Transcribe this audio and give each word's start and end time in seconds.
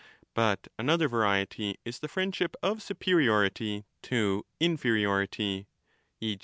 But 0.33 0.67
another 0.79 1.07
variety 1.07 1.77
is 1.85 1.99
the 1.99 2.07
friendship 2.07 2.55
of 2.63 2.81
superiority 2.81 3.85
to 4.01 4.47
inferiority, 4.59 5.67
e. 6.19 6.39